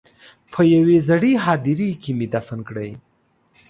[0.51, 2.91] په یوې زړې هدیرې کې مې دفن کړې.